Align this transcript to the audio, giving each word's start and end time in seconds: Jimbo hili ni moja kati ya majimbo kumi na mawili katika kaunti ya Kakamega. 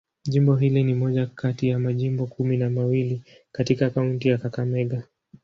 Jimbo 0.23 0.55
hili 0.55 0.83
ni 0.83 0.93
moja 0.93 1.25
kati 1.25 1.67
ya 1.67 1.79
majimbo 1.79 2.25
kumi 2.25 2.57
na 2.57 2.69
mawili 2.69 3.21
katika 3.51 3.89
kaunti 3.89 4.27
ya 4.29 4.37
Kakamega. 4.37 5.03